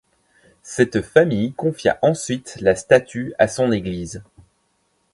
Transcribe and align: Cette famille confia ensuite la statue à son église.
Cette 0.63 1.03
famille 1.03 1.53
confia 1.53 1.99
ensuite 2.01 2.57
la 2.59 2.75
statue 2.75 3.35
à 3.37 3.47
son 3.47 3.71
église. 3.71 4.23